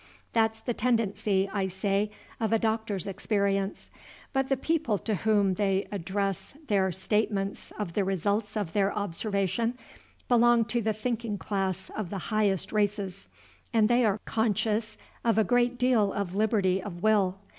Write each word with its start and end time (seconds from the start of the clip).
That's 0.33 0.61
the 0.61 0.73
tendency, 0.73 1.47
I 1.53 1.67
say, 1.67 2.09
of 2.39 2.51
a 2.51 2.57
doctor's 2.57 3.05
experience. 3.05 3.91
But 4.33 4.49
the 4.49 4.57
people 4.57 4.97
to 4.97 5.13
whom 5.13 5.53
they 5.53 5.87
address 5.91 6.55
their 6.65 6.91
statements 6.91 7.71
of 7.77 7.93
the 7.93 8.03
results 8.03 8.57
of 8.57 8.73
their 8.73 8.91
observation 8.97 9.77
belong 10.27 10.65
to 10.69 10.81
the 10.81 10.93
thinking 10.93 11.37
class 11.37 11.91
of 11.91 12.09
the 12.09 12.17
highest 12.33 12.71
races, 12.73 13.29
and 13.73 13.87
they 13.87 14.03
are 14.03 14.19
conscious 14.25 14.97
of 15.23 15.37
a 15.37 15.43
great 15.43 15.77
deal 15.77 16.11
of 16.13 16.33
liberty 16.35 16.81
of 16.81 17.03
will. 17.03 17.37